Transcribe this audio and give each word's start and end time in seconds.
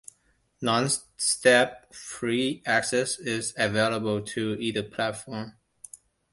No 0.63 0.87
step-free 1.17 2.63
access 2.65 3.19
is 3.19 3.53
available 3.55 4.19
to 4.23 4.57
either 4.59 4.81
platform. 4.81 5.55